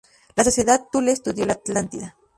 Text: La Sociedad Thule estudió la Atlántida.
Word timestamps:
La 0.35 0.43
Sociedad 0.43 0.81
Thule 0.91 1.11
estudió 1.11 1.45
la 1.45 1.53
Atlántida. 1.53 2.15